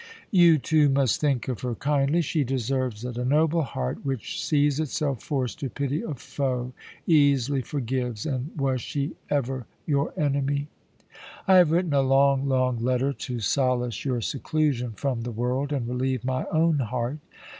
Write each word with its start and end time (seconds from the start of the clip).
"You, 0.31 0.57
too, 0.57 0.89
must 0.89 1.21
think 1.21 1.47
of 1.47 1.61
her 1.61 1.75
kindly. 1.75 2.23
She 2.23 2.43
deserves 2.43 3.05
it. 3.05 3.19
A 3.19 3.23
noble 3.23 3.61
heart 3.61 4.03
which 4.03 4.43
sees 4.43 4.79
itself 4.79 5.21
forced 5.21 5.59
to 5.59 5.69
pity 5.69 6.01
a 6.01 6.15
foe, 6.15 6.73
easily 7.05 7.61
forgives; 7.61 8.25
and 8.25 8.49
was 8.59 8.81
she 8.81 9.11
ever 9.29 9.67
your 9.85 10.11
enemy? 10.17 10.69
"I 11.47 11.57
have 11.57 11.69
written 11.69 11.93
a 11.93 12.01
long, 12.01 12.47
long 12.47 12.79
letter 12.83 13.13
to 13.13 13.39
solace 13.41 14.03
your 14.03 14.21
seclusion 14.21 14.93
from 14.93 15.21
the 15.21 15.29
world 15.29 15.71
and 15.71 15.87
relieve 15.87 16.25
my 16.25 16.45
own 16.45 16.79
heart. 16.79 17.19